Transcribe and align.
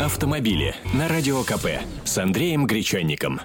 Автомобили 0.00 0.76
на 0.94 1.08
Радио 1.08 1.42
КП 1.42 1.66
с 2.04 2.18
Андреем 2.18 2.68
Гречанником. 2.68 3.40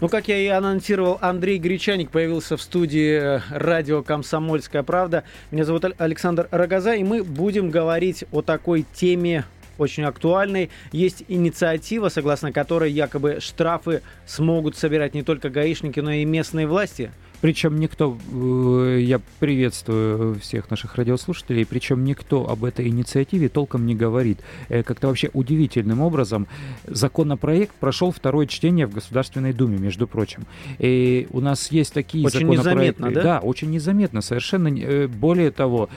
Ну, 0.00 0.08
как 0.08 0.28
я 0.28 0.38
и 0.38 0.46
анонсировал, 0.46 1.18
Андрей 1.20 1.58
Гречаник 1.58 2.10
появился 2.10 2.56
в 2.56 2.62
студии 2.62 3.38
э, 3.38 3.40
радио 3.50 4.04
«Комсомольская 4.04 4.84
правда». 4.84 5.24
Меня 5.50 5.64
зовут 5.64 5.86
Александр 5.98 6.46
Рогоза, 6.52 6.94
и 6.94 7.02
мы 7.02 7.24
будем 7.24 7.70
говорить 7.70 8.22
о 8.30 8.42
такой 8.42 8.86
теме 8.94 9.44
очень 9.76 10.04
актуальной. 10.04 10.70
Есть 10.92 11.24
инициатива, 11.26 12.10
согласно 12.10 12.52
которой 12.52 12.92
якобы 12.92 13.38
штрафы 13.40 14.02
смогут 14.24 14.76
собирать 14.76 15.14
не 15.14 15.24
только 15.24 15.50
гаишники, 15.50 15.98
но 15.98 16.12
и 16.12 16.24
местные 16.24 16.68
власти– 16.68 17.10
причем 17.40 17.78
никто, 17.78 18.16
э, 18.32 19.00
я 19.02 19.20
приветствую 19.38 20.38
всех 20.40 20.70
наших 20.70 20.96
радиослушателей, 20.96 21.66
причем 21.66 22.04
никто 22.04 22.48
об 22.48 22.64
этой 22.64 22.88
инициативе 22.88 23.48
толком 23.48 23.86
не 23.86 23.94
говорит. 23.94 24.40
Э, 24.68 24.82
как-то 24.82 25.08
вообще 25.08 25.30
удивительным 25.32 26.00
образом 26.00 26.46
законопроект 26.86 27.74
прошел 27.74 28.10
второе 28.10 28.46
чтение 28.46 28.86
в 28.86 28.94
Государственной 28.94 29.52
Думе, 29.52 29.78
между 29.78 30.06
прочим. 30.06 30.46
И 30.78 31.26
у 31.30 31.40
нас 31.40 31.70
есть 31.70 31.92
такие 31.92 32.24
очень 32.24 32.40
законопроекты. 32.40 33.02
Незаметно, 33.02 33.10
да? 33.10 33.22
да, 33.22 33.38
очень 33.40 33.70
незаметно, 33.70 34.22
совершенно. 34.22 34.68
Э, 34.68 35.06
более 35.06 35.50
того, 35.50 35.88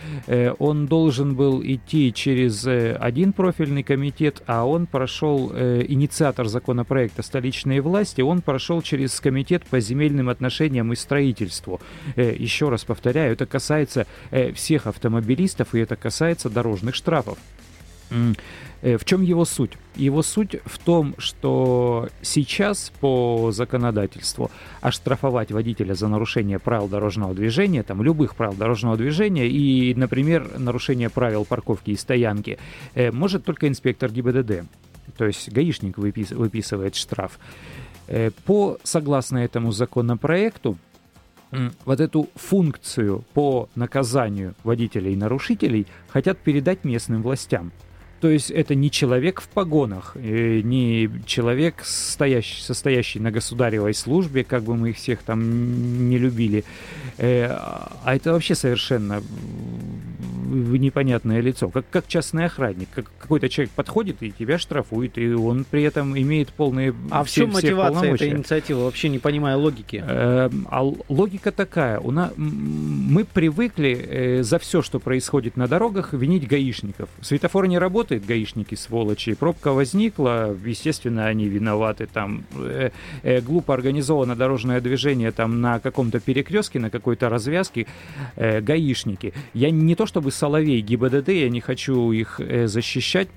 он 0.59 0.87
должен 0.87 1.35
был 1.35 1.61
идти 1.63 2.13
через 2.13 2.65
один 2.67 3.33
профильный 3.33 3.83
комитет, 3.83 4.41
а 4.45 4.65
он 4.65 4.85
прошел, 4.85 5.51
инициатор 5.51 6.47
законопроекта 6.47 7.23
столичные 7.23 7.81
власти, 7.81 8.21
он 8.21 8.41
прошел 8.41 8.81
через 8.81 9.19
комитет 9.19 9.63
по 9.65 9.79
земельным 9.79 10.29
отношениям 10.29 10.91
и 10.93 10.95
строительству 10.95 11.28
строительству. 11.29 11.79
Э, 12.15 12.35
еще 12.37 12.69
раз 12.69 12.83
повторяю, 12.83 13.33
это 13.33 13.45
касается 13.45 14.05
э, 14.31 14.51
всех 14.51 14.87
автомобилистов 14.87 15.75
и 15.75 15.79
это 15.79 15.95
касается 15.95 16.49
дорожных 16.49 16.95
штрафов. 16.95 17.37
Э, 18.81 18.97
в 18.97 19.05
чем 19.05 19.21
его 19.21 19.45
суть? 19.45 19.71
Его 19.95 20.23
суть 20.23 20.55
в 20.65 20.77
том, 20.79 21.13
что 21.17 22.09
сейчас 22.21 22.91
по 22.99 23.51
законодательству 23.51 24.49
оштрафовать 24.81 25.51
водителя 25.51 25.93
за 25.93 26.07
нарушение 26.07 26.59
правил 26.59 26.87
дорожного 26.87 27.33
движения, 27.33 27.83
там 27.83 28.01
любых 28.01 28.35
правил 28.35 28.55
дорожного 28.55 28.97
движения 28.97 29.47
и, 29.47 29.93
например, 29.95 30.49
нарушение 30.57 31.09
правил 31.09 31.45
парковки 31.45 31.91
и 31.91 31.97
стоянки, 31.97 32.57
может 32.95 33.43
только 33.43 33.67
инспектор 33.67 34.11
ГИБДД. 34.11 34.63
То 35.17 35.25
есть 35.25 35.51
гаишник 35.51 35.97
выписывает 35.97 36.95
штраф. 36.95 37.39
По, 38.45 38.77
согласно 38.83 39.39
этому 39.39 39.71
законопроекту, 39.71 40.77
вот 41.85 41.99
эту 41.99 42.29
функцию 42.35 43.23
по 43.33 43.69
наказанию 43.75 44.55
водителей 44.63 45.13
и 45.13 45.17
нарушителей 45.17 45.87
хотят 46.07 46.37
передать 46.39 46.83
местным 46.83 47.21
властям. 47.21 47.71
То 48.21 48.27
есть 48.27 48.51
это 48.51 48.75
не 48.75 48.91
человек 48.91 49.39
в 49.39 49.47
погонах, 49.47 50.11
э, 50.15 50.59
не 50.61 51.09
человек, 51.25 51.75
стоящий, 51.83 52.61
состоящий 52.61 53.19
на 53.19 53.31
государевой 53.31 53.93
службе, 53.93 54.43
как 54.43 54.63
бы 54.63 54.75
мы 54.75 54.89
их 54.89 54.97
всех 54.97 55.23
там 55.23 56.09
не 56.09 56.17
любили, 56.17 56.65
э, 57.17 57.47
а 57.49 58.13
это 58.13 58.33
вообще 58.33 58.55
совершенно 58.55 59.23
непонятное 60.49 61.41
лицо, 61.41 61.69
как, 61.69 61.85
как 61.89 62.07
частный 62.07 62.45
охранник. 62.45 62.89
Как, 62.93 63.05
какой-то 63.17 63.49
человек 63.49 63.71
подходит 63.71 64.21
и 64.21 64.31
тебя 64.31 64.57
штрафует, 64.57 65.17
и 65.17 65.33
он 65.33 65.65
при 65.69 65.83
этом 65.83 66.17
имеет 66.17 66.49
полные 66.49 66.93
А 67.09 67.23
все, 67.23 67.41
в 67.41 67.45
чем 67.45 67.53
мотивация 67.53 68.13
этой 68.13 68.29
инициативы? 68.29 68.83
Вообще 68.83 69.09
не 69.09 69.19
понимаю 69.19 69.59
логики. 69.59 70.03
Э, 70.05 70.49
а 70.69 70.83
логика 71.09 71.51
такая. 71.51 71.99
У 71.99 72.11
нас, 72.11 72.31
мы 72.37 73.25
привыкли 73.25 73.91
э, 73.91 74.43
за 74.43 74.59
все, 74.59 74.81
что 74.81 74.99
происходит 74.99 75.57
на 75.57 75.67
дорогах, 75.67 76.13
винить 76.13 76.47
гаишников. 76.47 77.09
Светофор 77.21 77.67
не 77.67 77.77
работает, 77.77 78.25
гаишники 78.25 78.75
сволочи. 78.75 79.33
Пробка 79.33 79.71
возникла, 79.71 80.55
естественно, 80.65 81.25
они 81.27 81.47
виноваты. 81.47 82.07
Там 82.11 82.43
э, 82.55 82.91
э, 83.23 83.41
глупо 83.41 83.73
организовано 83.73 84.35
дорожное 84.35 84.81
движение 84.81 85.31
там 85.31 85.61
на 85.61 85.79
каком-то 85.79 86.19
перекрестке, 86.19 86.79
на 86.79 86.89
какой-то 86.89 87.29
развязке, 87.29 87.87
э, 88.35 88.61
гаишники. 88.61 89.33
Я 89.53 89.71
не 89.71 89.95
то 89.95 90.05
чтобы 90.05 90.31
соловей 90.39 90.81
ГИБДД, 90.81 91.29
я 91.29 91.49
не 91.49 91.59
хочу 91.59 92.11
их 92.13 92.39
э, 92.39 92.67
защищать, 92.67 93.27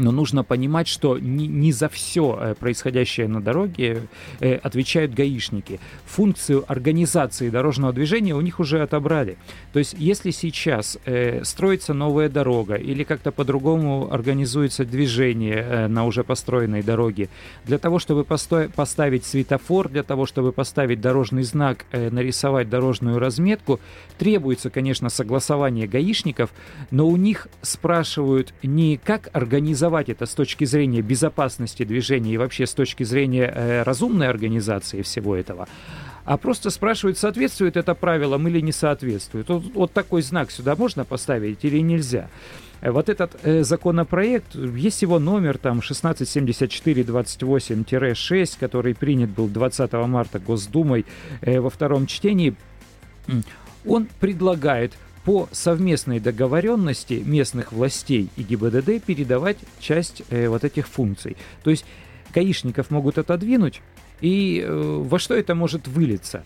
но 0.00 0.10
нужно 0.10 0.42
понимать, 0.44 0.88
что 0.88 1.18
не, 1.18 1.46
не 1.46 1.72
за 1.72 1.88
все 1.88 2.38
э, 2.40 2.54
происходящее 2.54 3.28
на 3.28 3.40
дороге 3.40 4.08
э, 4.40 4.54
отвечают 4.54 5.12
гаишники. 5.12 5.78
Функцию 6.06 6.64
организации 6.66 7.50
дорожного 7.50 7.92
движения 7.92 8.34
у 8.34 8.40
них 8.40 8.60
уже 8.60 8.82
отобрали. 8.82 9.36
То 9.72 9.78
есть, 9.78 9.94
если 9.98 10.30
сейчас 10.30 10.98
э, 11.04 11.44
строится 11.44 11.94
новая 11.94 12.28
дорога 12.28 12.74
или 12.74 13.04
как-то 13.04 13.30
по-другому 13.30 14.12
организуется 14.12 14.84
движение 14.84 15.86
на 15.88 16.06
уже 16.06 16.24
построенной 16.24 16.82
дороге, 16.82 17.28
для 17.64 17.78
того, 17.78 17.98
чтобы 17.98 18.24
поставить 18.24 19.24
светофор, 19.24 19.88
для 19.88 20.02
того, 20.02 20.26
чтобы 20.26 20.52
поставить 20.52 21.00
дорожный 21.00 21.42
знак, 21.42 21.84
нарисовать 21.92 22.70
дорожную 22.70 23.18
разметку, 23.18 23.80
требуется, 24.18 24.70
конечно, 24.70 25.10
согласование 25.10 25.86
гаишников, 25.86 26.50
но 26.90 27.06
у 27.06 27.16
них 27.16 27.48
спрашивают 27.62 28.54
не 28.62 28.96
как 28.96 29.28
организовать 29.32 29.89
трактовать 29.90 30.08
это 30.08 30.26
с 30.26 30.34
точки 30.34 30.64
зрения 30.64 31.02
безопасности 31.02 31.84
движения 31.84 32.34
и 32.34 32.38
вообще 32.38 32.66
с 32.66 32.74
точки 32.74 33.04
зрения 33.04 33.52
э, 33.54 33.82
разумной 33.82 34.28
организации 34.28 35.02
всего 35.02 35.36
этого, 35.36 35.68
а 36.24 36.36
просто 36.36 36.70
спрашивают, 36.70 37.18
соответствует 37.18 37.76
это 37.76 37.94
правилам 37.94 38.48
или 38.48 38.60
не 38.60 38.72
соответствует. 38.72 39.48
Вот, 39.48 39.64
вот 39.74 39.92
такой 39.92 40.22
знак 40.22 40.52
сюда 40.52 40.76
можно 40.76 41.04
поставить 41.04 41.64
или 41.64 41.82
нельзя. 41.82 42.28
Вот 42.82 43.08
этот 43.08 43.32
э, 43.42 43.64
законопроект, 43.64 44.54
есть 44.54 45.02
его 45.02 45.18
номер 45.18 45.58
там 45.58 45.80
1674-28-6, 45.80 48.56
который 48.60 48.94
принят 48.94 49.30
был 49.30 49.48
20 49.48 49.92
марта 49.92 50.38
Госдумой 50.38 51.04
э, 51.42 51.60
во 51.60 51.68
втором 51.68 52.06
чтении, 52.06 52.54
он 53.86 54.06
предлагает 54.20 54.92
по 55.24 55.48
совместной 55.52 56.20
договоренности 56.20 57.22
местных 57.24 57.72
властей 57.72 58.28
и 58.36 58.42
ГИБДД 58.42 59.02
передавать 59.04 59.58
часть 59.78 60.22
э, 60.30 60.48
вот 60.48 60.64
этих 60.64 60.88
функций. 60.88 61.36
То 61.62 61.70
есть 61.70 61.84
гаишников 62.34 62.90
могут 62.90 63.18
отодвинуть, 63.18 63.82
и 64.20 64.64
э, 64.64 64.70
во 64.70 65.18
что 65.18 65.34
это 65.34 65.54
может 65.54 65.88
вылиться? 65.88 66.44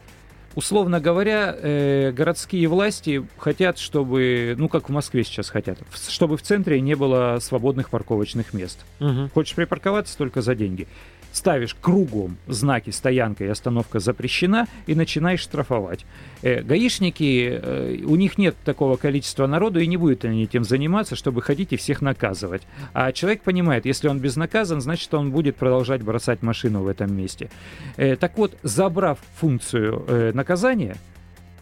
Условно 0.54 1.00
говоря, 1.00 1.54
э, 1.56 2.12
городские 2.12 2.68
власти 2.68 3.26
хотят, 3.38 3.78
чтобы, 3.78 4.54
ну 4.56 4.68
как 4.68 4.88
в 4.88 4.92
Москве 4.92 5.24
сейчас 5.24 5.50
хотят, 5.50 5.78
чтобы 6.08 6.36
в 6.36 6.42
центре 6.42 6.80
не 6.80 6.94
было 6.94 7.38
свободных 7.40 7.90
парковочных 7.90 8.54
мест. 8.54 8.84
Угу. 9.00 9.30
Хочешь 9.34 9.54
припарковаться 9.54 10.16
только 10.16 10.42
за 10.42 10.54
деньги 10.54 10.86
ставишь 11.34 11.74
кругом 11.74 12.38
знаки 12.46 12.90
«стоянка» 12.90 13.44
и 13.44 13.48
«остановка 13.48 13.98
запрещена» 13.98 14.68
и 14.86 14.94
начинаешь 14.94 15.40
штрафовать. 15.40 16.06
Э, 16.42 16.62
гаишники, 16.62 17.60
э, 17.60 17.98
у 18.04 18.14
них 18.14 18.38
нет 18.38 18.54
такого 18.64 18.96
количества 18.96 19.46
народу 19.46 19.80
и 19.80 19.86
не 19.86 19.96
будут 19.96 20.24
они 20.24 20.44
этим 20.44 20.64
заниматься, 20.64 21.16
чтобы 21.16 21.42
ходить 21.42 21.72
и 21.72 21.76
всех 21.76 22.02
наказывать. 22.02 22.62
А 22.92 23.10
человек 23.12 23.42
понимает, 23.42 23.84
если 23.84 24.08
он 24.08 24.20
безнаказан, 24.20 24.80
значит 24.80 25.12
он 25.12 25.32
будет 25.32 25.56
продолжать 25.56 26.02
бросать 26.02 26.42
машину 26.42 26.82
в 26.82 26.88
этом 26.88 27.14
месте. 27.14 27.50
Э, 27.96 28.14
так 28.14 28.38
вот, 28.38 28.56
забрав 28.62 29.18
функцию 29.36 30.32
наказания, 30.34 30.96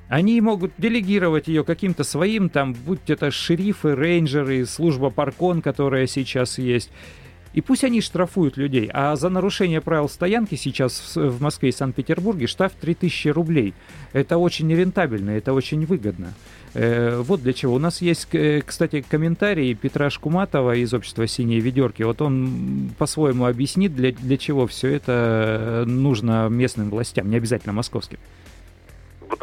они 0.08 0.38
могут 0.42 0.72
делегировать 0.76 1.48
ее 1.48 1.64
каким-то 1.64 2.04
своим, 2.04 2.50
там, 2.50 2.74
будь 2.74 3.08
это 3.08 3.30
шерифы, 3.30 3.96
рейнджеры, 3.96 4.66
служба 4.66 5.08
паркон, 5.08 5.62
которая 5.62 6.06
сейчас 6.06 6.58
есть, 6.58 6.90
и 7.52 7.60
пусть 7.60 7.84
они 7.84 8.00
штрафуют 8.00 8.56
людей. 8.56 8.90
А 8.92 9.16
за 9.16 9.28
нарушение 9.28 9.80
правил 9.80 10.08
стоянки 10.08 10.54
сейчас 10.54 11.16
в 11.16 11.40
Москве 11.40 11.70
и 11.70 11.72
Санкт-Петербурге 11.72 12.46
штраф 12.46 12.72
3000 12.80 13.28
рублей. 13.28 13.74
Это 14.12 14.38
очень 14.38 14.72
рентабельно, 14.74 15.30
это 15.30 15.52
очень 15.52 15.84
выгодно. 15.86 16.34
Э, 16.74 17.20
вот 17.20 17.42
для 17.42 17.52
чего. 17.52 17.74
У 17.74 17.78
нас 17.78 18.00
есть, 18.00 18.28
э, 18.32 18.62
кстати, 18.64 19.04
комментарий 19.08 19.74
Петра 19.74 20.08
Шкуматова 20.10 20.74
из 20.74 20.94
общества 20.94 21.26
«Синие 21.26 21.60
ведерки». 21.60 22.02
Вот 22.02 22.22
он 22.22 22.90
по-своему 22.98 23.44
объяснит, 23.44 23.94
для, 23.94 24.12
для 24.12 24.38
чего 24.38 24.66
все 24.66 24.88
это 24.88 25.84
нужно 25.86 26.48
местным 26.48 26.90
властям, 26.90 27.28
не 27.30 27.36
обязательно 27.36 27.72
московским 27.72 28.18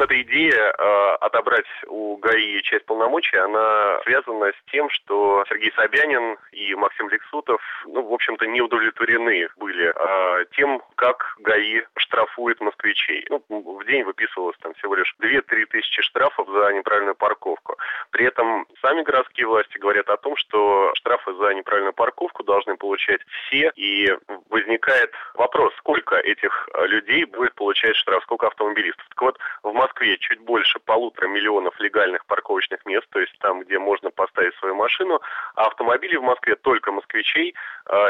эта 0.00 0.20
идея 0.22 0.72
э, 0.72 1.14
отобрать 1.20 1.66
у 1.86 2.16
ГАИ 2.16 2.62
часть 2.62 2.86
полномочий, 2.86 3.36
она 3.36 4.00
связана 4.04 4.46
с 4.46 4.70
тем, 4.72 4.88
что 4.90 5.44
Сергей 5.48 5.72
Собянин 5.76 6.38
и 6.52 6.74
Максим 6.74 7.08
Лексутов, 7.08 7.60
ну, 7.86 8.02
в 8.02 8.12
общем-то, 8.12 8.46
не 8.46 8.60
удовлетворены 8.60 9.48
были 9.56 9.92
э, 9.94 10.44
тем, 10.56 10.82
как 10.96 11.36
ГАИ 11.40 11.82
штрафует 11.96 12.60
москвичей. 12.60 13.26
Ну, 13.28 13.42
в 13.48 13.84
день 13.86 14.04
выписывалось 14.04 14.56
там 14.60 14.74
всего 14.74 14.94
лишь 14.94 15.14
2-3 15.20 15.66
тысячи 15.66 16.02
штрафов 16.02 16.48
за 16.48 16.72
неправильную 16.72 17.14
парковку. 17.14 17.76
При 18.10 18.26
этом 18.26 18.66
сами 18.82 19.02
городские 19.02 19.46
власти 19.46 19.78
говорят 19.78 20.08
о 20.08 20.16
том, 20.16 20.36
что 20.36 20.92
штрафы 20.94 21.34
за 21.34 21.54
неправильную 21.54 21.94
парковку 21.94 22.42
должны 22.42 22.76
получать 22.76 23.20
все, 23.46 23.70
и 23.76 24.08
возникает 24.48 25.12
вопрос, 25.34 25.72
сколько 25.78 26.16
этих 26.16 26.68
людей 26.88 27.24
будет 27.24 27.54
получать 27.54 27.96
штраф, 27.96 28.22
сколько 28.24 28.46
автомобилистов. 28.48 29.04
Так 29.10 29.22
вот, 29.22 29.38
в 29.62 29.72
Москве 29.72 29.89
Москве 29.90 30.16
чуть 30.18 30.40
больше 30.40 30.78
полутора 30.78 31.26
миллионов 31.28 31.78
легальных 31.80 32.24
парковочных 32.26 32.84
мест, 32.86 33.06
то 33.10 33.18
есть 33.18 33.36
там, 33.40 33.62
где 33.62 33.78
можно 33.78 34.10
поставить 34.10 34.54
свою 34.54 34.74
машину, 34.74 35.20
а 35.54 35.66
автомобилей 35.66 36.16
в 36.16 36.22
Москве 36.22 36.56
только 36.56 36.92
москвичей 36.92 37.54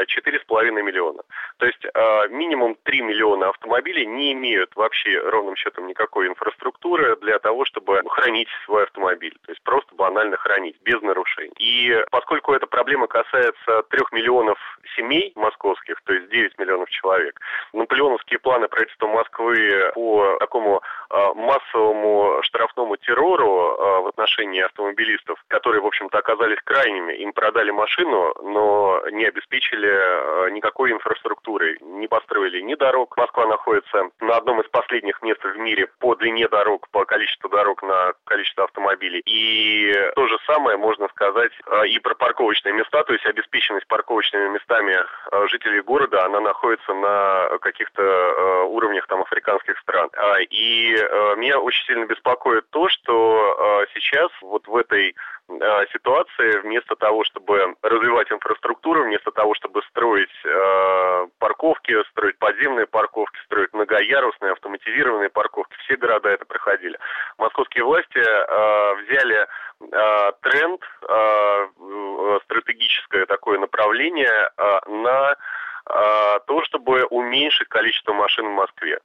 четыре 0.07 0.39
с 0.39 0.43
половиной 0.43 0.83
миллиона. 0.83 1.23
То 1.57 1.65
есть 1.65 1.83
минимум 2.29 2.75
3 2.83 3.01
миллиона 3.01 3.49
автомобилей 3.49 4.05
не 4.05 4.33
имеют 4.33 4.75
вообще 4.75 5.17
ровным 5.19 5.55
счетом 5.55 5.87
никакой 5.87 6.27
инфраструктуры 6.27 7.15
для 7.17 7.39
того, 7.39 7.65
чтобы 7.65 8.01
хранить 8.09 8.47
свой 8.65 8.83
автомобиль. 8.83 9.35
То 9.45 9.51
есть 9.51 9.63
просто 9.63 9.95
банально 9.95 10.37
хранить, 10.37 10.75
без 10.81 11.01
нарушений. 11.01 11.53
И 11.59 11.95
поскольку 12.11 12.53
эта 12.53 12.67
проблема 12.67 13.07
касается 13.07 13.83
трех 13.89 14.11
миллионов 14.11 14.57
семей 14.95 15.31
московских, 15.35 16.01
то 16.03 16.13
есть 16.13 16.29
9 16.29 16.57
миллионов 16.59 16.89
человек, 16.89 17.39
наполеоновские 17.73 18.39
планы 18.39 18.67
правительства 18.67 19.07
Москвы 19.07 19.91
по 19.93 20.37
такому 20.39 20.81
а, 21.09 21.33
массовому 21.33 22.41
штрафному 22.43 22.97
террору 22.97 23.77
в 24.03 24.07
отношении 24.07 24.61
автомобилистов, 24.61 25.43
которые, 25.47 25.81
в 25.81 25.85
общем-то, 25.85 26.17
оказались 26.17 26.59
крайними. 26.63 27.13
Им 27.13 27.33
продали 27.41 27.71
машину, 27.71 28.35
но 28.43 29.01
не 29.11 29.25
обеспечили 29.25 29.89
а, 29.89 30.49
никакой 30.51 30.91
инфраструктурой, 30.91 31.75
не 31.81 32.07
построили 32.07 32.61
ни 32.61 32.75
дорог. 32.75 33.17
Москва 33.17 33.47
находится 33.47 34.03
на 34.19 34.37
одном 34.37 34.61
из 34.61 34.69
последних 34.69 35.19
мест 35.23 35.43
в 35.43 35.57
мире 35.57 35.87
по 35.97 36.13
длине 36.13 36.47
дорог, 36.47 36.87
по 36.91 37.03
количеству 37.03 37.49
дорог 37.49 37.81
на 37.81 38.13
количество 38.25 38.65
автомобилей. 38.65 39.23
И 39.25 39.91
то 40.15 40.27
же 40.27 40.37
самое 40.45 40.77
можно 40.77 41.07
сказать 41.07 41.51
и 41.87 41.97
про 41.97 42.13
парковочные 42.13 42.75
места, 42.75 43.03
то 43.03 43.13
есть 43.13 43.25
обеспеченность 43.25 43.87
парковочными 43.87 44.49
местами 44.49 45.03
жителей 45.49 45.81
города, 45.81 46.23
она 46.25 46.41
находится 46.41 46.93
на 46.93 47.57
каких-то 47.59 48.65
уровнях 48.65 49.07
там 49.07 49.21
африканских 49.21 49.79
стран. 49.79 50.09
И 50.51 50.95
Э, 51.11 51.35
меня 51.35 51.59
очень 51.59 51.85
сильно 51.85 52.05
беспокоит 52.05 52.69
то, 52.69 52.87
что 52.89 53.81
э, 53.83 53.85
сейчас 53.93 54.31
вот 54.41 54.67
в 54.67 54.75
этой 54.75 55.09
э, 55.09 55.13
ситуации 55.91 56.59
вместо 56.61 56.95
того, 56.95 57.23
чтобы 57.23 57.75
развивать 57.81 58.31
инфраструктуру, 58.31 59.03
вместо 59.03 59.31
того, 59.31 59.53
чтобы 59.55 59.81
строить 59.89 60.29
парковки, 61.39 62.03
строить 62.11 62.37
подземные 62.39 62.87
парковки, 62.87 63.37
строить 63.45 63.73
многоярусные 63.73 64.53
автоматизированные 64.53 65.29
парковки, 65.29 65.75
все 65.85 65.95
города 65.97 66.29
это 66.29 66.45
проходили. 66.45 66.97
Московские 67.37 67.83
власти 67.83 68.19
взяли 69.03 69.47
тренд, 70.41 70.81
стратегическое 72.43 73.25
такое 73.25 73.59
направление 73.59 74.51
на 74.87 75.35
то, 76.47 76.63
чтобы 76.65 77.03
уменьшить 77.05 77.67
количество 77.67 78.13
машин 78.13 78.47
в 78.47 78.51
Москве. 78.51 78.99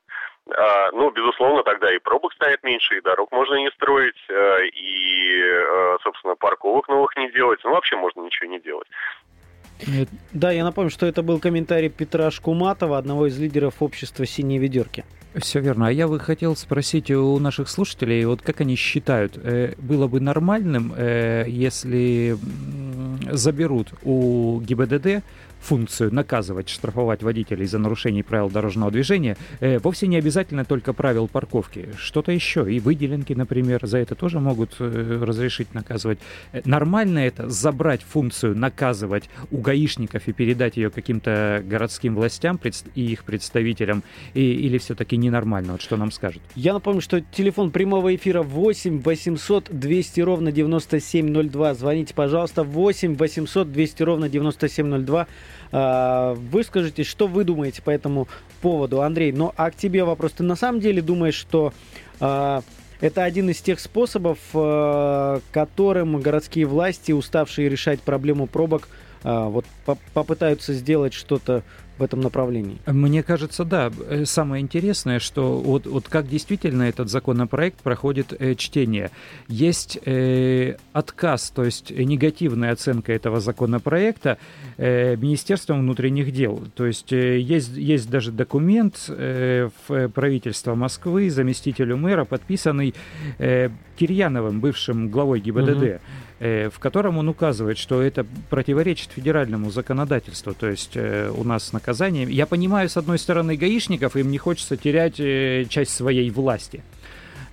А, 0.48 0.92
ну, 0.92 1.10
безусловно, 1.10 1.64
тогда 1.64 1.92
и 1.92 1.98
пробок 1.98 2.32
станет 2.34 2.62
меньше, 2.62 2.96
и 2.96 3.00
дорог 3.00 3.32
можно 3.32 3.54
не 3.56 3.70
строить, 3.72 4.14
э, 4.28 4.66
и, 4.68 5.40
э, 5.42 5.96
собственно, 6.04 6.36
парковок 6.36 6.88
новых 6.88 7.16
не 7.16 7.30
делать. 7.32 7.58
Ну, 7.64 7.72
вообще 7.72 7.96
можно 7.96 8.20
ничего 8.20 8.48
не 8.48 8.60
делать. 8.60 8.86
Да, 10.32 10.52
я 10.52 10.64
напомню, 10.64 10.90
что 10.90 11.04
это 11.04 11.22
был 11.22 11.40
комментарий 11.40 11.90
Петра 11.90 12.30
Шкуматова, 12.30 12.96
одного 12.96 13.26
из 13.26 13.38
лидеров 13.38 13.82
общества 13.82 14.24
«Синие 14.24 14.58
ведерки». 14.58 15.04
Все 15.34 15.60
верно. 15.60 15.88
А 15.88 15.90
я 15.90 16.08
бы 16.08 16.18
хотел 16.18 16.56
спросить 16.56 17.10
у 17.10 17.38
наших 17.38 17.68
слушателей, 17.68 18.24
вот 18.24 18.40
как 18.40 18.62
они 18.62 18.76
считают, 18.76 19.36
э, 19.36 19.74
было 19.76 20.06
бы 20.06 20.20
нормальным, 20.20 20.94
если 20.96 22.36
заберут 23.32 23.88
у 24.02 24.60
ГИБДД 24.60 25.24
функцию 25.60 26.14
наказывать, 26.14 26.68
штрафовать 26.68 27.22
водителей 27.22 27.66
за 27.66 27.78
нарушение 27.78 28.22
правил 28.22 28.50
дорожного 28.50 28.90
движения, 28.90 29.36
э, 29.60 29.78
вовсе 29.78 30.06
не 30.06 30.16
обязательно 30.16 30.64
только 30.64 30.92
правил 30.92 31.28
парковки. 31.28 31.88
Что-то 31.96 32.32
еще. 32.32 32.72
И 32.72 32.80
выделенки, 32.80 33.32
например, 33.32 33.86
за 33.86 33.98
это 33.98 34.14
тоже 34.14 34.40
могут 34.40 34.76
э, 34.78 35.18
разрешить 35.22 35.74
наказывать. 35.74 36.18
Э, 36.52 36.62
нормально 36.64 37.20
это 37.20 37.48
забрать 37.48 38.02
функцию 38.02 38.56
наказывать 38.56 39.28
у 39.50 39.58
гаишников 39.58 40.28
и 40.28 40.32
передать 40.32 40.76
ее 40.76 40.90
каким-то 40.90 41.62
городским 41.64 42.14
властям 42.14 42.60
и 42.94 43.02
их 43.02 43.24
представителям, 43.24 44.02
и, 44.34 44.40
или 44.40 44.78
все-таки 44.78 45.16
ненормально? 45.16 45.72
Вот 45.72 45.82
что 45.82 45.96
нам 45.96 46.10
скажут? 46.10 46.42
Я 46.54 46.72
напомню, 46.72 47.00
что 47.00 47.20
телефон 47.20 47.70
прямого 47.70 48.14
эфира 48.14 48.42
8 48.42 49.00
800 49.00 49.68
200 49.70 50.20
ровно 50.20 50.52
9702. 50.52 51.74
Звоните, 51.74 52.14
пожалуйста, 52.14 52.62
8 52.62 53.16
800 53.16 53.72
200 53.72 54.02
ровно 54.02 54.28
9702. 54.28 55.26
А, 55.72 56.34
выскажитесь, 56.34 57.06
что 57.06 57.26
вы 57.26 57.44
думаете 57.44 57.82
по 57.82 57.90
этому 57.90 58.28
поводу, 58.60 59.02
Андрей. 59.02 59.32
Ну, 59.32 59.52
а 59.56 59.70
к 59.70 59.76
тебе 59.76 60.04
вопрос. 60.04 60.32
Ты 60.32 60.42
на 60.42 60.56
самом 60.56 60.80
деле 60.80 61.02
думаешь, 61.02 61.34
что 61.34 61.72
а, 62.20 62.62
это 63.00 63.24
один 63.24 63.50
из 63.50 63.60
тех 63.60 63.80
способов, 63.80 64.38
а, 64.54 65.40
которым 65.52 66.20
городские 66.20 66.66
власти, 66.66 67.12
уставшие 67.12 67.68
решать 67.68 68.00
проблему 68.00 68.46
пробок, 68.46 68.88
вот 69.22 69.64
попытаются 70.14 70.72
сделать 70.72 71.12
что-то 71.12 71.64
в 71.98 72.02
этом 72.02 72.20
направлении? 72.20 72.78
Мне 72.86 73.22
кажется, 73.22 73.64
да. 73.64 73.90
Э, 74.08 74.24
самое 74.24 74.62
интересное, 74.62 75.18
что 75.18 75.58
вот, 75.58 75.86
вот 75.86 76.08
как 76.08 76.28
действительно 76.28 76.84
этот 76.84 77.08
законопроект 77.08 77.78
проходит 77.82 78.32
э, 78.38 78.54
чтение. 78.54 79.10
Есть 79.48 79.98
э, 80.04 80.76
отказ, 80.92 81.50
то 81.50 81.64
есть 81.64 81.90
негативная 81.90 82.72
оценка 82.72 83.12
этого 83.12 83.40
законопроекта 83.40 84.38
э, 84.76 85.16
Министерством 85.16 85.80
внутренних 85.80 86.32
дел. 86.32 86.62
То 86.74 86.86
есть 86.86 87.12
э, 87.12 87.38
есть, 87.38 87.76
есть 87.76 88.10
даже 88.10 88.32
документ 88.32 89.04
э, 89.08 89.68
в 89.88 90.08
правительство 90.08 90.74
Москвы, 90.74 91.30
заместителю 91.30 91.96
мэра, 91.96 92.24
подписанный 92.24 92.94
э, 93.38 93.70
Кирьяновым, 93.96 94.60
бывшим 94.60 95.08
главой 95.08 95.40
ГИБДД. 95.40 95.82
Угу. 95.82 96.00
Э, 96.38 96.68
в 96.68 96.78
котором 96.78 97.16
он 97.16 97.30
указывает, 97.30 97.78
что 97.78 98.02
это 98.02 98.26
противоречит 98.50 99.10
федеральному 99.12 99.70
законодательству. 99.70 100.52
То 100.52 100.68
есть 100.68 100.92
э, 100.94 101.32
у 101.34 101.44
нас 101.44 101.72
наказание... 101.72 102.26
Я 102.30 102.44
понимаю, 102.44 102.90
с 102.90 102.98
одной 102.98 103.18
стороны, 103.18 103.56
гаишников, 103.56 104.16
им 104.16 104.30
не 104.30 104.36
хочется 104.36 104.76
терять 104.76 105.18
э, 105.18 105.64
часть 105.70 105.94
своей 105.94 106.28
власти. 106.30 106.82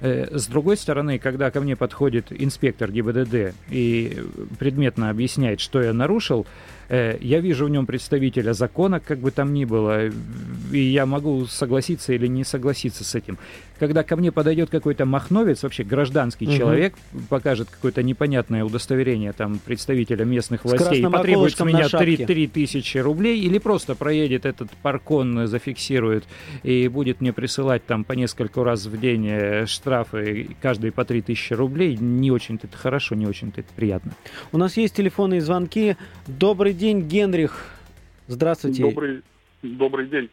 С 0.01 0.47
другой 0.47 0.75
стороны, 0.75 1.17
когда 1.17 1.49
ко 1.49 1.61
мне 1.61 1.77
подходит 1.77 2.25
инспектор 2.29 2.91
ГИБДД 2.91 3.55
и 3.69 4.21
предметно 4.59 5.09
объясняет, 5.09 5.61
что 5.61 5.81
я 5.81 5.93
нарушил, 5.93 6.45
я 6.89 7.39
вижу 7.39 7.65
в 7.65 7.69
нем 7.69 7.85
представителя 7.85 8.53
закона, 8.53 8.99
как 8.99 9.19
бы 9.19 9.31
там 9.31 9.53
ни 9.53 9.65
было, 9.65 10.07
и 10.71 10.79
я 10.79 11.05
могу 11.05 11.45
согласиться 11.45 12.13
или 12.13 12.27
не 12.27 12.43
согласиться 12.43 13.03
с 13.03 13.15
этим. 13.15 13.37
Когда 13.79 14.03
ко 14.03 14.15
мне 14.15 14.31
подойдет 14.31 14.69
какой-то 14.69 15.05
махновец, 15.05 15.63
вообще 15.63 15.83
гражданский 15.83 16.45
угу. 16.45 16.55
человек, 16.55 16.95
покажет 17.29 17.69
какое-то 17.69 18.03
непонятное 18.03 18.63
удостоверение 18.63 19.33
там 19.33 19.59
представителя 19.63 20.25
местных 20.25 20.63
властей, 20.63 21.01
и 21.01 21.09
потребует 21.09 21.55
с 21.55 21.63
меня 21.63 21.89
3, 21.89 22.25
3 22.25 22.47
тысячи 22.47 22.97
рублей, 22.97 23.39
или 23.41 23.57
просто 23.57 23.95
проедет 23.95 24.45
этот 24.45 24.69
паркон, 24.81 25.47
зафиксирует 25.47 26.25
и 26.63 26.87
будет 26.87 27.21
мне 27.21 27.33
присылать 27.33 27.85
там 27.85 28.03
по 28.03 28.13
несколько 28.13 28.63
раз 28.63 28.85
в 28.85 28.99
день 28.99 29.27
э, 29.27 29.65
штрафы, 29.65 30.49
каждый 30.61 30.91
по 30.91 31.03
3 31.03 31.21
тысячи 31.21 31.53
рублей, 31.53 31.97
не 31.97 32.31
очень-то 32.31 32.67
это 32.67 32.77
хорошо, 32.77 33.15
не 33.15 33.25
очень-то 33.25 33.61
это 33.61 33.69
приятно. 33.75 34.13
У 34.51 34.57
нас 34.57 34.77
есть 34.77 34.95
телефонные 34.95 35.41
звонки. 35.41 35.97
Добрый 36.27 36.73
Добрый 36.73 36.82
день, 36.83 37.07
Генрих. 37.07 37.65
Здравствуйте. 38.27 38.83
Добрый, 38.83 39.21
добрый 39.61 40.07
день. 40.07 40.29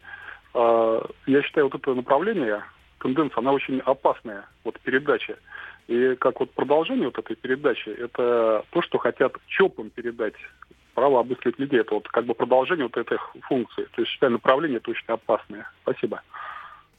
А, 0.53 1.07
я 1.25 1.41
считаю, 1.43 1.69
вот 1.69 1.75
это 1.75 1.93
направление, 1.93 2.61
тенденция, 2.99 3.39
она 3.39 3.53
очень 3.53 3.79
опасная, 3.79 4.45
вот 4.65 4.77
передача. 4.81 5.37
И 5.87 6.15
как 6.15 6.41
вот 6.41 6.51
продолжение 6.51 7.05
вот 7.05 7.17
этой 7.17 7.37
передачи, 7.37 7.87
это 7.87 8.65
то, 8.69 8.81
что 8.81 8.97
хотят 8.97 9.37
ЧОПам 9.47 9.91
передать 9.91 10.33
право 10.93 11.21
обыскивать 11.21 11.57
людей. 11.57 11.79
Это 11.79 11.95
вот 11.95 12.09
как 12.09 12.25
бы 12.25 12.33
продолжение 12.33 12.83
вот 12.83 12.97
этой 12.97 13.17
функции. 13.43 13.83
То 13.95 14.01
есть, 14.01 14.11
считаю, 14.11 14.33
направление 14.33 14.79
это 14.79 14.91
очень 14.91 15.07
опасное. 15.07 15.65
Спасибо. 15.83 16.21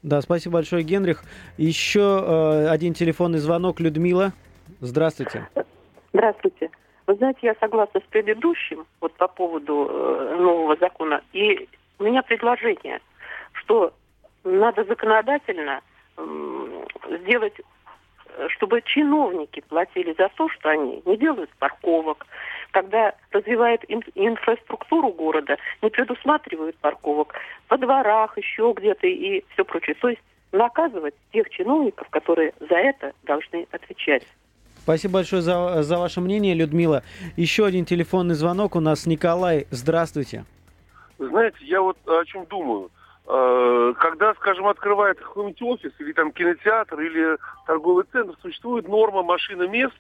Да, 0.03 0.23
спасибо 0.23 0.55
большое, 0.55 0.83
Генрих. 0.83 1.23
Еще 1.59 2.01
э, 2.01 2.69
один 2.69 2.95
телефонный 2.95 3.39
звонок. 3.39 3.81
Людмила, 3.81 4.33
здравствуйте. 4.81 5.47
Здравствуйте. 6.15 6.71
Вы 7.13 7.19
знаете, 7.19 7.41
я 7.43 7.55
согласна 7.61 8.01
с 8.01 8.05
предыдущим 8.05 8.87
вот 9.03 9.13
по 9.19 9.29
поводу 9.29 9.87
э, 9.87 10.37
нового 10.41 10.77
закона. 10.77 11.21
И 11.35 11.69
у 11.99 12.05
меня 12.05 12.23
предложение, 12.23 13.03
что 13.53 13.93
надо 14.45 14.83
законодательно 14.85 15.83
э, 16.17 16.85
сделать, 17.21 17.53
чтобы 18.49 18.81
чиновники 18.81 19.61
платили 19.61 20.15
за 20.17 20.31
то, 20.31 20.49
что 20.49 20.71
они 20.71 21.03
не 21.05 21.19
делают 21.19 21.51
парковок, 21.59 22.27
когда 22.71 23.15
развивают 23.31 23.85
ин- 23.89 24.03
инфраструктуру 24.15 25.11
города, 25.11 25.59
не 25.83 25.91
предусматривают 25.91 26.79
парковок 26.79 27.35
во 27.69 27.77
дворах, 27.77 28.39
еще 28.39 28.73
где-то 28.75 29.07
и 29.07 29.45
все 29.53 29.67
прочее. 29.67 29.97
То 30.01 30.09
есть 30.09 30.23
наказывать 30.51 31.15
тех 31.35 31.51
чиновников, 31.51 32.09
которые 32.09 32.55
за 32.59 32.77
это 32.77 33.13
должны 33.25 33.67
отвечать. 33.71 34.27
Спасибо 34.83 35.15
большое 35.15 35.43
за, 35.43 35.83
за 35.83 35.97
ваше 35.97 36.21
мнение, 36.21 36.55
Людмила. 36.55 37.05
Еще 37.37 37.65
один 37.65 37.85
телефонный 37.85 38.35
звонок 38.35 38.75
у 38.75 38.81
нас. 38.81 39.07
Николай, 39.07 39.69
здравствуйте. 39.71 40.45
Знаете, 41.19 41.59
я 41.61 41.81
вот 41.81 41.97
о 42.07 42.25
чем 42.25 42.47
думаю. 42.47 42.91
Э, 43.29 43.95
когда, 44.01 44.35
скажем, 44.35 44.67
открывается 44.67 45.23
какой-нибудь 45.23 45.63
офис 45.63 45.93
или 46.01 46.13
там 46.13 46.33
кинотеатр 46.33 47.01
или 47.01 47.39
торговый 47.65 48.05
центр, 48.11 48.35
существует 48.43 48.89
норма 48.89 49.23
машины 49.23 49.69
мест 49.69 49.95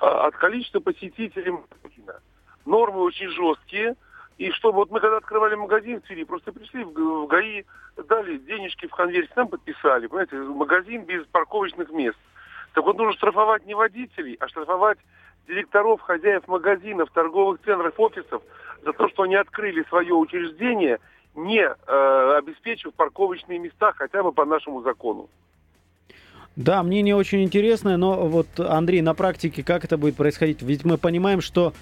а, 0.00 0.28
от 0.28 0.36
количества 0.36 0.80
посетителей 0.80 1.50
магазина. 1.50 2.20
Нормы 2.64 3.00
очень 3.02 3.28
жесткие. 3.28 3.96
И 4.38 4.50
чтобы 4.52 4.76
вот 4.76 4.90
мы 4.90 5.00
когда 5.00 5.18
открывали 5.18 5.56
магазин 5.56 6.00
в 6.00 6.06
Твери, 6.06 6.24
просто 6.24 6.52
пришли 6.52 6.84
в 6.84 7.26
ГАИ, 7.26 7.64
дали 8.08 8.38
денежки 8.38 8.86
в 8.86 8.90
конверте, 8.92 9.30
нам 9.36 9.48
подписали, 9.48 10.06
понимаете, 10.06 10.36
магазин 10.36 11.04
без 11.04 11.26
парковочных 11.26 11.90
мест. 11.90 12.16
Так 12.74 12.84
вот 12.84 12.96
нужно 12.96 13.12
штрафовать 13.14 13.66
не 13.66 13.74
водителей, 13.74 14.36
а 14.40 14.48
штрафовать 14.48 14.98
директоров, 15.46 16.00
хозяев 16.00 16.46
магазинов, 16.48 17.10
торговых 17.10 17.60
центров, 17.64 17.94
офисов 17.98 18.42
за 18.84 18.92
то, 18.92 19.08
что 19.08 19.24
они 19.24 19.34
открыли 19.34 19.84
свое 19.88 20.14
учреждение– 20.14 20.98
не 21.34 21.60
э, 21.60 22.34
обеспечив 22.38 22.94
парковочные 22.94 23.58
места 23.58 23.92
хотя 23.96 24.22
бы 24.22 24.32
по 24.32 24.44
нашему 24.44 24.82
закону. 24.82 25.28
Да, 26.54 26.82
мнение 26.82 27.16
очень 27.16 27.42
интересное, 27.42 27.96
но 27.96 28.26
вот, 28.28 28.60
Андрей, 28.60 29.00
на 29.00 29.14
практике 29.14 29.64
как 29.64 29.84
это 29.84 29.96
будет 29.96 30.16
происходить? 30.16 30.60
Ведь 30.60 30.84
мы 30.84 30.98
понимаем, 30.98 31.40
что 31.40 31.72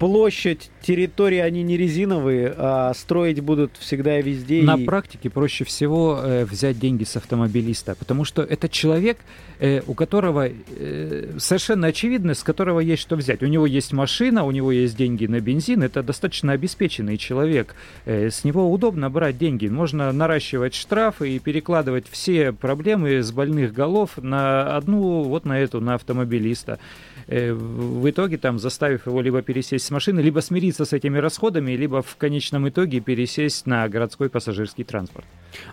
площадь, 0.00 0.70
территории, 0.80 1.38
они 1.38 1.62
не 1.62 1.76
резиновые, 1.76 2.54
а 2.56 2.94
строить 2.94 3.40
будут 3.40 3.76
всегда 3.78 4.18
и 4.18 4.22
везде. 4.22 4.62
На 4.62 4.76
и... 4.76 4.84
практике 4.86 5.28
проще 5.28 5.64
всего 5.64 6.18
э, 6.22 6.46
взять 6.46 6.78
деньги 6.78 7.04
с 7.04 7.16
автомобилиста, 7.16 7.94
потому 7.94 8.24
что 8.24 8.40
это 8.42 8.70
человек, 8.70 9.18
э, 9.58 9.82
у 9.86 9.92
которого 9.92 10.48
э, 10.48 11.34
совершенно 11.36 11.88
очевидно, 11.88 12.32
с 12.32 12.42
которого 12.42 12.80
есть 12.80 13.02
что 13.02 13.14
взять. 13.14 13.42
У 13.42 13.46
него 13.46 13.66
есть 13.66 13.92
машина, 13.92 14.44
у 14.44 14.50
него 14.50 14.72
есть 14.72 14.96
деньги 14.96 15.26
на 15.26 15.38
бензин, 15.40 15.82
это 15.82 16.02
достаточно 16.02 16.52
обеспеченный 16.52 17.18
человек. 17.18 17.74
Э, 18.06 18.30
с 18.30 18.42
него 18.42 18.72
удобно 18.72 19.10
брать 19.10 19.36
деньги. 19.36 19.68
Можно 19.68 20.10
наращивать 20.12 20.74
штрафы 20.74 21.36
и 21.36 21.38
перекладывать 21.38 22.06
все 22.10 22.52
проблемы 22.52 23.22
с 23.22 23.32
больных 23.32 23.74
голов 23.74 24.12
на 24.16 24.78
одну, 24.78 25.24
вот 25.24 25.44
на 25.44 25.60
эту, 25.60 25.82
на 25.82 25.96
автомобилиста. 25.96 26.78
Э, 27.26 27.52
в 27.52 28.08
итоге 28.10 28.38
там 28.38 28.58
заставив 28.58 29.06
его 29.06 29.20
либо 29.20 29.42
пересесть 29.42 29.89
машины, 29.90 30.20
либо 30.20 30.40
смириться 30.40 30.84
с 30.84 30.92
этими 30.92 31.18
расходами, 31.18 31.72
либо 31.72 32.02
в 32.02 32.16
конечном 32.16 32.68
итоге 32.68 33.00
пересесть 33.00 33.66
на 33.66 33.88
городской 33.88 34.30
пассажирский 34.30 34.84
транспорт. 34.84 35.26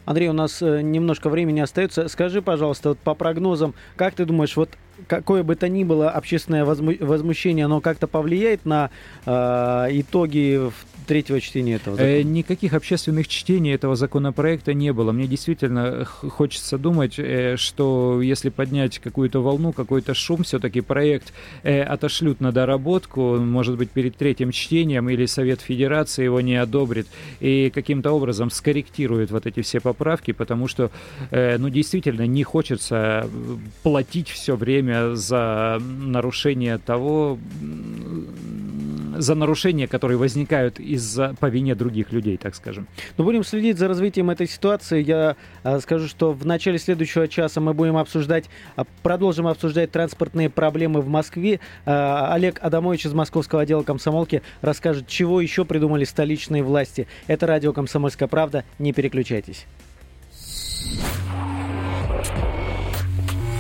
Андрей, 0.06 0.30
у 0.30 0.34
нас 0.34 0.62
э, 0.62 0.82
немножко 0.82 1.30
времени 1.30 1.60
остается. 1.60 2.08
Скажи, 2.08 2.42
пожалуйста, 2.42 2.90
вот 2.90 3.00
по 3.00 3.14
прогнозам, 3.14 3.76
как 3.96 4.16
ты 4.16 4.26
думаешь, 4.26 4.56
вот 4.56 4.70
какое 5.08 5.44
бы 5.44 5.56
то 5.56 5.70
ни 5.70 5.84
было 5.84 6.10
общественное 6.10 6.66
возмущение, 6.66 7.66
оно 7.66 7.82
как-то 7.82 8.08
повлияет 8.08 8.66
на 8.66 8.90
э, 9.26 9.88
итоги 9.92 10.72
третьего 11.08 11.40
чтения 11.42 11.76
этого 11.76 11.96
закона? 11.96 12.12
Э, 12.12 12.22
никаких 12.24 12.74
общественных 12.74 13.28
чтений 13.28 13.74
этого 13.74 13.96
законопроекта 13.96 14.74
не 14.74 14.94
было. 14.94 15.12
Мне 15.12 15.28
действительно 15.28 16.06
хочется 16.06 16.78
думать, 16.78 17.16
э, 17.18 17.56
что 17.58 18.22
если 18.22 18.50
поднять 18.50 19.00
какую-то 19.00 19.42
волну, 19.42 19.72
какой-то 19.72 20.14
шум, 20.14 20.44
все-таки 20.44 20.82
проект 20.82 21.34
э, 21.64 21.82
отошлют 21.82 22.42
на 22.42 22.52
доработку, 22.52 23.38
может 23.38 23.78
быть, 23.78 23.90
перед 23.90 24.18
третьим 24.18 24.52
чтением, 24.52 25.10
или 25.10 25.26
Совет 25.26 25.62
Федерации 25.62 26.26
его 26.26 26.42
не 26.42 26.56
одобрит, 26.56 27.08
и 27.40 27.72
каким-то 27.74 28.12
образом 28.12 28.52
скорректирует 28.52 29.32
вот 29.32 29.48
эти 29.48 29.62
все 29.62 29.80
поправки, 29.80 30.34
потому 30.34 30.68
что, 30.68 30.92
э, 31.32 31.58
ну, 31.58 31.70
действительно, 31.70 32.28
не 32.28 32.44
хочется 32.44 33.30
платить 33.84 34.30
все 34.30 34.56
время 34.56 34.87
за 35.14 35.80
нарушение 35.82 36.78
того, 36.78 37.38
за 39.18 39.36
нарушения, 39.36 39.88
которые 39.88 40.18
возникают 40.18 40.80
из-за 40.80 41.36
по 41.40 41.48
вине 41.48 41.76
других 41.76 42.12
людей, 42.12 42.38
так 42.38 42.56
скажем. 42.56 42.88
Но 43.18 43.24
будем 43.24 43.44
следить 43.44 43.78
за 43.78 43.88
развитием 43.88 44.30
этой 44.30 44.48
ситуации. 44.48 45.04
Я 45.04 45.36
а, 45.64 45.80
скажу, 45.80 46.08
что 46.08 46.32
в 46.34 46.46
начале 46.46 46.78
следующего 46.78 47.28
часа 47.28 47.60
мы 47.60 47.74
будем 47.74 47.98
обсуждать, 47.98 48.46
а, 48.76 48.86
продолжим 49.04 49.48
обсуждать 49.48 49.92
транспортные 49.92 50.50
проблемы 50.50 51.02
в 51.02 51.08
Москве. 51.08 51.60
А, 51.86 52.34
Олег 52.34 52.60
Адамович 52.62 53.08
из 53.08 53.14
московского 53.14 53.62
отдела 53.62 53.84
комсомолки 53.84 54.42
расскажет, 54.62 55.08
чего 55.08 55.42
еще 55.42 55.66
придумали 55.66 56.04
столичные 56.04 56.64
власти. 56.64 57.08
Это 57.28 57.48
радио 57.48 57.74
«Комсомольская 57.74 58.28
правда». 58.28 58.64
Не 58.80 58.94
переключайтесь. 58.94 59.66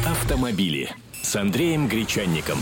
Автомобили 0.05 0.89
с 1.27 1.35
Андреем 1.35 1.89
Гречанником. 1.89 2.57